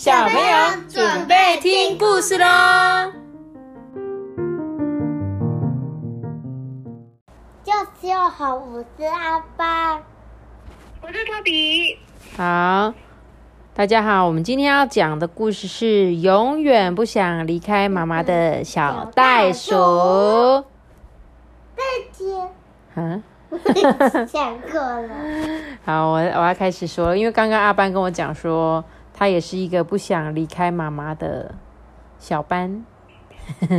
[0.00, 3.12] 小朋友准备听故事喽！
[7.62, 9.96] 就是好，我是阿爸，
[11.02, 11.98] 我是托比。
[12.34, 12.94] 好，
[13.74, 20.64] 大家好，我们今天要讲的故事是永远不想离开妈妈的小袋鼠。
[21.76, 22.48] 再见。
[22.94, 23.22] 嗯，
[24.32, 25.10] 讲过了。
[25.84, 28.82] 好，我我要开始说，因为刚刚阿班跟我讲说，
[29.20, 31.54] 他也是一个不想离开妈妈的
[32.18, 32.82] 小班。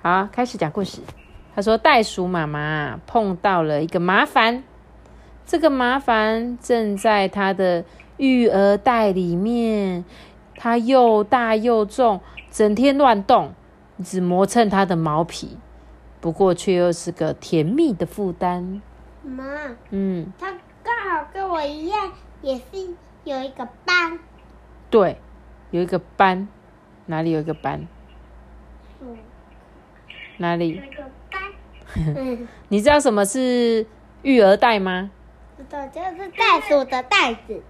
[0.00, 1.00] 好，开始讲故事。
[1.52, 4.62] 他说，袋鼠妈妈碰到了一个麻烦，
[5.44, 7.84] 这个麻烦正在他的
[8.18, 10.04] 育儿袋里面，
[10.54, 12.20] 它又大又重，
[12.52, 13.52] 整天乱动，
[14.04, 15.58] 只磨蹭它的毛皮，
[16.20, 18.80] 不过却又是个甜蜜的负担。
[19.24, 19.44] 妈，
[19.90, 20.52] 嗯，他
[20.84, 22.12] 刚好跟我一样，
[22.42, 24.18] 也是有一个斑。
[24.88, 25.16] 对，
[25.70, 26.48] 有一个斑，
[27.06, 27.86] 哪里有一个斑？
[29.00, 29.16] 嗯
[30.38, 30.70] 哪里？
[30.70, 31.42] 有一个斑，
[32.16, 33.86] 嗯，你知道什么是
[34.22, 35.10] 育儿袋吗？
[35.58, 37.62] 知道，就是袋鼠的袋子。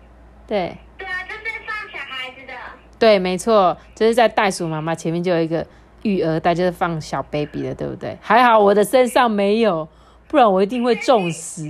[0.46, 2.52] 对，对啊，这是放小孩子的。
[2.98, 5.66] 对，没错，就是在袋鼠妈妈前面就有一个
[6.02, 8.16] 育儿袋，就是放小 baby 的，对不对？
[8.20, 9.88] 还好我的身上没有，
[10.28, 11.62] 不然我一定会重死。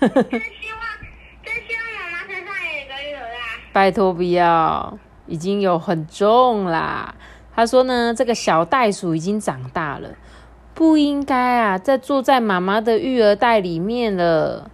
[0.00, 0.30] 真希望，
[1.44, 3.59] 真希望妈妈身上也有一个育儿袋。
[3.72, 7.14] 拜托不要，已经有很重啦。
[7.54, 10.08] 他说呢，这个小袋鼠已经长大了，
[10.74, 14.70] 不应该啊再坐在妈妈的育儿袋里面了。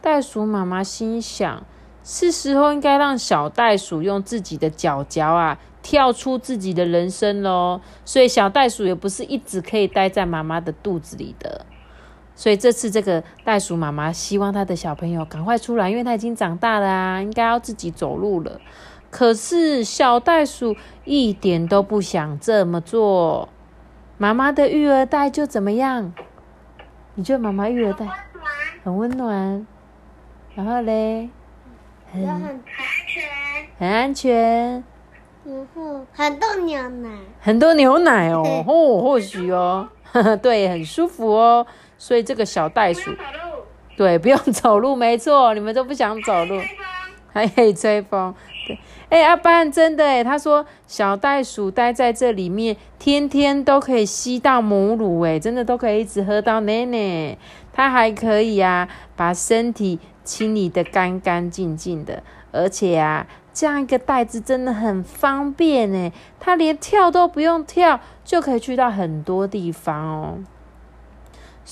[0.00, 1.62] 袋鼠妈妈心想，
[2.02, 7.80] 是时候应该让小袋鼠用自己的脚脚啊跳出自己的人生喽。
[8.04, 11.66] 所以小袋鼠也不是一直可以待在妈妈的肚子里的。
[12.40, 18.58] 所以这次这个袋鼠妈妈希望她的小朋友赶快出来，因为她已经长大了啊，应该要自己走路了。
[19.10, 20.74] 可是小袋鼠
[21.04, 23.50] 一点都不想这么做，
[24.16, 26.14] 妈妈的育儿袋就怎么样？
[27.14, 28.06] 你觉得妈妈育儿袋，
[28.82, 29.66] 很温暖，
[30.54, 31.28] 然后嘞，
[32.10, 32.64] 很有很，很安
[33.06, 33.22] 全。
[33.76, 34.84] 很安全，
[35.44, 37.10] 然后很多牛奶。
[37.38, 39.86] 很多牛奶哦， 哦，或许哦，
[40.40, 41.66] 对，很舒服哦。
[42.00, 43.10] 所以这个小袋鼠
[43.94, 46.58] 对，不用走路，没错，你们都不想走路。
[47.32, 48.34] 还可以吹风。
[48.66, 48.78] 对，
[49.10, 57.36] 哎、阿班真的哎，他说小袋鼠待在这里面，天天都可以吸到母乳，哎，真的都可以一直喝到奶奶。
[57.72, 66.10] 它还可以啊，把身体清理的干干净净的，而且啊，这样一个袋子真的很方便呢，
[66.40, 70.38] 它连跳都不用跳，就可以去到很多地方哦。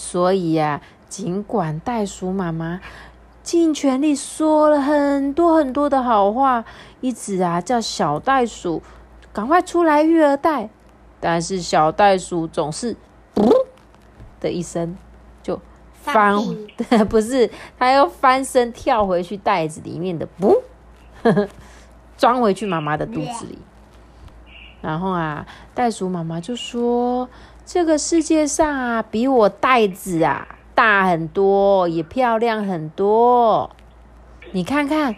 [0.00, 2.80] 所以呀、尽管袋鼠妈妈
[3.42, 6.64] 尽全力说了很多很多的好话，
[7.00, 8.80] 一直啊叫小袋鼠
[9.32, 10.70] 赶快出来育儿袋，
[11.18, 12.94] 但是小袋鼠总是
[13.34, 13.50] 噗
[14.38, 14.96] 的一声
[15.42, 15.60] 就
[15.92, 16.36] 翻
[17.10, 20.62] 不是，它又翻身跳回去袋子里面的噗，
[22.16, 23.58] 装回去妈妈的肚子里。
[24.80, 25.44] 然后啊，
[25.74, 27.28] 袋鼠妈妈就说
[27.70, 33.68] ：“这个世界上啊，比我袋子啊大很多，也漂亮很多。
[34.52, 35.14] 你看看，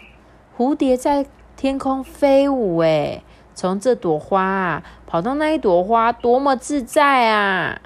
[0.57, 1.25] 蝴蝶在
[1.55, 3.23] 天空飞舞，诶，
[3.55, 7.79] 从这朵花啊跑到那一朵花，多么自在啊！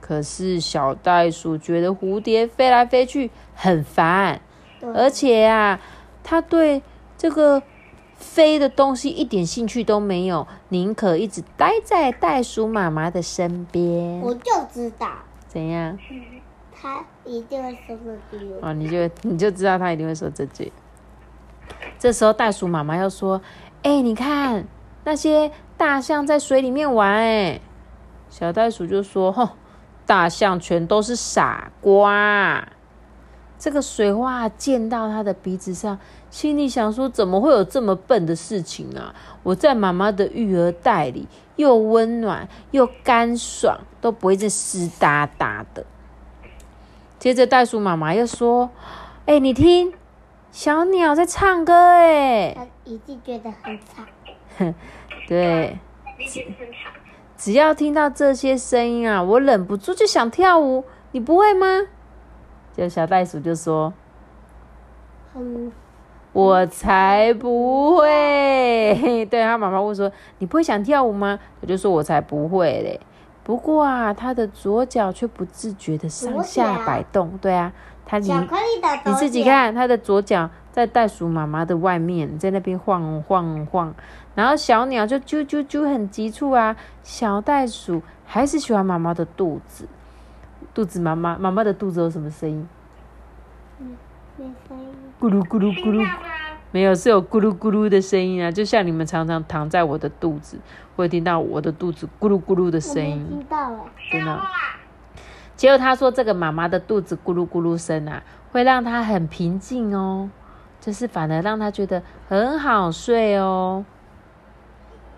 [0.00, 4.40] 可是小袋鼠觉得蝴蝶飞来飞去很烦，
[4.94, 5.78] 而且啊，
[6.24, 6.82] 它对
[7.18, 7.62] 这个
[8.20, 14.20] 飞的东西一点兴趣都没有，宁可一直待在袋鼠妈妈的身边。
[14.20, 15.08] 我就知道
[15.48, 15.98] 怎样？
[16.72, 17.96] 他一定会说
[18.30, 18.70] 这句话。
[18.70, 20.72] 哦，你就你就知道他一定会说这句。
[21.98, 23.40] 这时候袋鼠妈妈要说
[23.82, 24.64] ：“哎、你看
[25.04, 27.60] 那些大象在水里面玩。”哎，
[28.28, 29.48] 小袋鼠就说：“哼，
[30.06, 32.66] 大象全都是傻瓜。”
[33.60, 35.98] 这个水花溅到他的鼻子上，
[36.30, 39.14] 心里想说：“怎么会有这么笨的事情啊？
[39.42, 45.84] 我在妈妈的育儿袋里，又温暖又干爽，都不会是湿哒哒的。”
[47.20, 48.70] 接着袋鼠妈妈又说
[49.26, 49.92] ：“哎、你听，
[50.50, 54.72] 小鸟在唱歌，哎，他一定觉得很吵。
[55.28, 55.78] 对。
[57.36, 60.84] 只要听到这些声音啊，我忍不住就想跳舞。
[61.12, 61.88] 你不会吗？”
[62.76, 63.92] 就小袋鼠就说
[65.34, 65.70] 嗯
[66.32, 69.24] ：“我才不会。
[69.30, 73.00] ”对他妈妈问说：“你不会想跳舞吗？”我就说：“我才不会嘞。”
[73.42, 77.36] 不过啊，他的左脚却不自觉的上下摆动。
[77.40, 77.72] 对啊，
[78.06, 83.92] 他离巧克力的你自己看，他的左脚在袋鼠妈妈的外面，在那边晃晃晃，
[84.36, 89.88] 然后小鸟就啾啾啾很急促啊，小袋鼠还是喜欢妈妈的肚子，
[90.72, 92.68] 肚子妈妈妈妈的肚子有什么声音？
[94.36, 94.86] 没声音。
[95.20, 96.08] 咕噜咕噜咕噜？
[96.72, 100.58] 没有，是有咕噜咕噜的声音啊，就像你们常常躺在我的肚子，
[100.94, 103.80] 会听到我的肚子咕噜咕噜的声音听，到了。
[104.10, 104.40] 真的。
[105.56, 108.22] 结果他说，这个妈妈的肚子咕噜咕噜声啊，
[108.52, 110.30] 会让他很平静哦，
[110.80, 113.84] 就是反而让他觉得很好睡哦。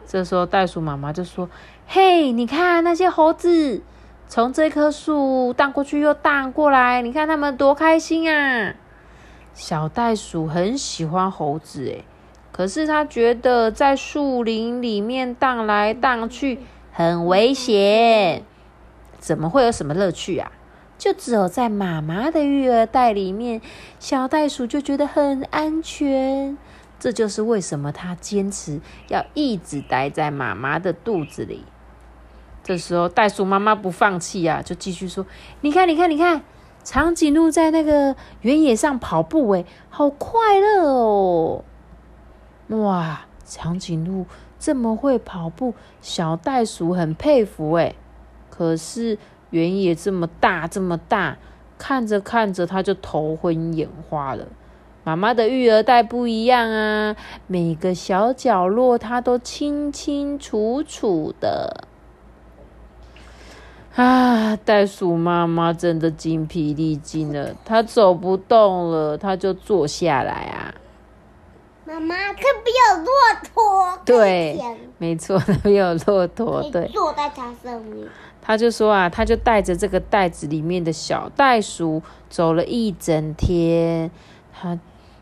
[0.06, 1.48] 这时候袋鼠妈妈就说
[1.86, 3.82] ：“嘿，你看那些猴子
[4.34, 8.74] 从这棵树荡过去又荡过来，你看他们多开心啊！”
[9.52, 12.02] 小袋鼠很喜欢猴子诶，
[12.50, 16.60] 可是它觉得在树林里面荡来荡去
[16.94, 18.42] 很危险。
[19.18, 20.50] 怎么会有什么乐趣啊？
[20.96, 23.60] 就只有在妈妈的育儿袋里面，
[23.98, 26.56] 小袋鼠就觉得很安全。
[26.98, 31.64] 这就是为什么它坚持要一直待在妈妈的肚子里。
[32.62, 35.26] 这时候，袋鼠妈妈不放弃啊，就继续说
[35.62, 36.42] ：“你看，你看，你看，
[36.84, 41.64] 长颈鹿在那个原野上跑步，诶，好快乐哦！
[42.68, 44.26] 哇，长颈鹿
[44.58, 47.96] 这么会跑步，小袋鼠很佩服诶。
[48.48, 49.18] 可是
[49.50, 51.38] 原野这么大，这么大，
[51.78, 54.46] 看着看着，它就头昏眼花了。
[55.04, 57.16] 妈妈的育儿袋不一样啊，
[57.48, 61.88] 每个小角落它都清清楚楚的。
[63.94, 70.72] 啊，袋鼠妈妈真的精疲力尽了，它走不动了，它就坐下来啊。
[71.84, 73.12] 妈妈，这边有骆
[73.52, 73.98] 驼。
[74.06, 74.58] 对
[74.96, 76.88] 没错，那边有骆驼，对。
[76.88, 78.08] 坐在它上面。
[78.40, 84.10] 他就说啊，他就带着这个袋子里面的小袋鼠走了一整天。
[84.52, 84.78] 他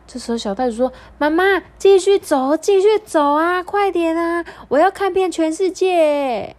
[0.06, 1.44] 这时候小袋鼠说：“妈妈，
[1.76, 6.55] 继续走，继续走啊，快点啊，我要看遍全世界。”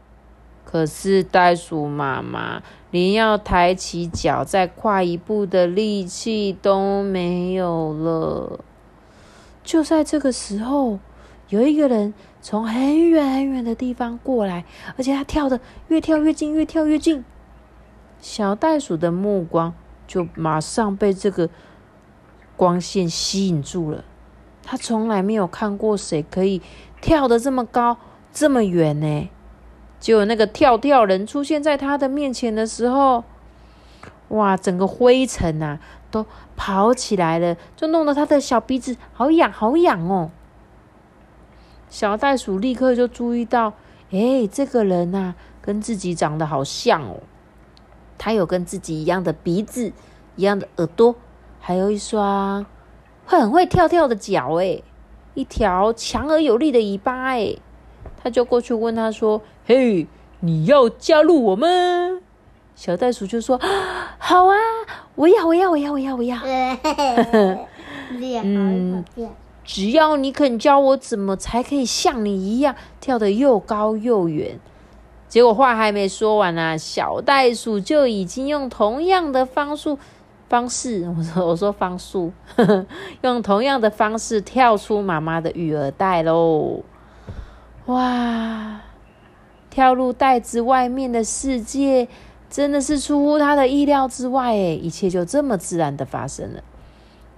[0.72, 8.62] 可是袋鼠妈妈连要抬起脚再跨一步的力气都没有了。
[9.66, 10.98] 就在这个时候，
[11.50, 14.64] 有一个人从很远很远的地方过来，
[14.98, 15.60] 而且他跳的
[15.90, 17.26] 越跳越近，越跳越近。
[18.22, 19.74] 小袋鼠的目光
[20.08, 21.50] 就马上被这个
[22.56, 24.06] 光线吸引住了。
[24.64, 26.62] 他从来没有看过谁可以
[27.02, 27.98] 跳得这么高、
[28.32, 29.30] 这么远呢。
[30.02, 33.24] 结果那个跳跳人出现在他的面前的时候，
[34.30, 36.26] 哇，整个灰尘啊都
[36.58, 40.32] 跑起来了，就弄得他的小鼻子好痒好痒哦。
[41.88, 43.74] 小袋鼠立刻就注意到，
[44.10, 47.20] 哎，这个人呐、跟自己长得好像哦。
[48.18, 49.94] 他有跟自己一样的鼻子、
[50.36, 51.16] 一样的耳朵，
[51.60, 52.66] 还有一双
[53.28, 54.84] 会很会跳跳的脚，诶，
[55.36, 57.62] 一条强而有力的尾巴，诶。
[58.24, 60.08] 他就过去问他说：“嘿，
[60.42, 61.68] 你要加入我吗？”
[62.76, 64.56] 小袋鼠就说：“啊 好啊，
[65.16, 66.38] 我要，我要，我要，我要，我要。
[68.18, 69.04] ”脸嗯。
[69.64, 74.60] 只要你肯教我怎么才可以像你一样跳得又高又远。
[75.30, 79.96] 结果话还没说完呢、小袋鼠就已经用同样的方式
[80.50, 82.34] 方式， 我说我说方术，
[83.22, 86.82] 用同样的方式跳出妈妈的育儿袋喽！
[87.86, 88.82] 哇，
[89.72, 92.08] 跳入袋子外面的世界，
[92.50, 96.62] 真的是出乎他的意料之外诶，一切就这么自然的发生了。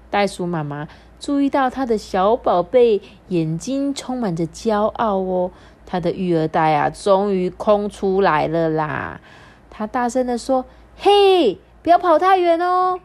[0.09, 0.87] 袋鼠妈妈
[1.19, 5.51] 注意到他的小宝贝眼睛充满着骄傲哦，
[5.85, 9.21] 他的育儿袋啊，终于空出来了啦！
[9.69, 10.65] 他大声的说
[10.97, 12.99] ：“嘿，不要跑太远哦！”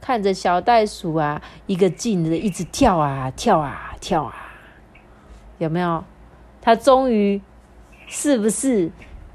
[0.00, 4.34] 看着小袋鼠啊，一个劲的一直跳啊跳啊跳啊，
[5.58, 6.04] 有没有？
[6.62, 7.40] 他终于
[8.10, 8.90] 是不是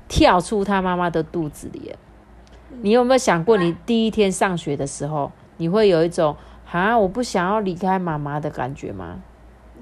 [0.07, 1.97] 跳出他妈妈的肚子里了？
[2.81, 6.35] 你有没有想过，你第一天上学的时候，你会有一种
[6.71, 9.21] 啊，我不想要离开妈妈的感觉吗？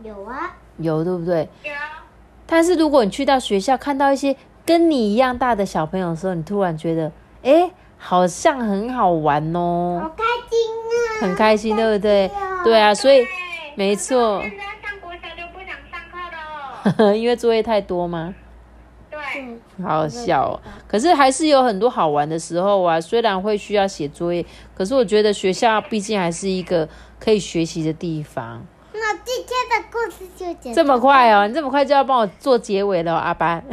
[0.03, 1.49] 有啊，有，对不对？
[1.63, 1.71] 有。
[2.45, 10.59] 但是如果你去到学校，看到一些跟你一样大的小朋友的时候，你突然觉得，哎，好像很好玩哦好哦，开心
[11.19, 11.21] 啊！
[11.21, 12.29] 很开心，对不对？
[12.63, 13.27] 对啊，所以对
[13.75, 14.57] 没错现在
[14.87, 17.17] 上国小就不想上课了。
[17.17, 18.35] 因为作业太多吗？
[19.81, 20.59] 好好笑哦。
[20.87, 26.87] 可是还是有很多好玩的时候啊，虽然会需要写作业，可是我觉得学校毕竟还是一个
[27.19, 28.65] 可以学习的地方。
[28.93, 33.63] 那今天的故事就结这么快哦，你这么快就要帮我做结尾了哦、阿班。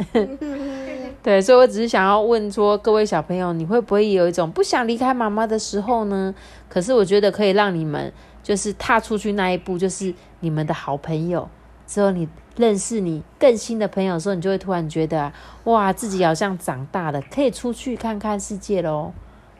[1.23, 6.33] 对，所以我只是想要问说，各位小朋友，你会不会有一种不想离开妈妈的时候呢？
[6.67, 11.47] 可是我觉得可以让你们就是踏出去那一步，就是你们的好朋友。
[11.85, 12.27] 之后你
[12.57, 15.33] 认识你更新的朋友的时候，你就会突然觉得啊，
[15.65, 19.13] 哇，自己好像长大了，可以出去看看世界喽。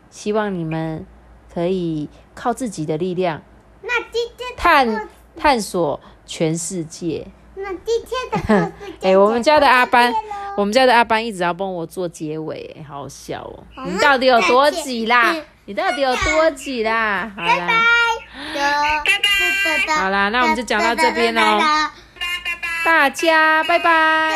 [0.10, 1.06] 希望你们
[1.54, 3.42] 可以靠自己的力量
[3.82, 7.26] 那今天的探探索全世界。
[7.56, 8.72] 那今天的
[9.08, 10.14] 哎、我们家的阿班
[10.58, 13.64] 我们家的阿班一直要帮我做结尾，哎好好笑哦。
[13.86, 15.34] 你到底有多挤啦？
[15.66, 17.32] 你到底有多挤啦？
[17.36, 17.68] 好啦，
[19.64, 21.92] 拜拜好啦那我们就讲到这边哦拜拜拜拜。
[22.84, 24.32] 大家拜拜。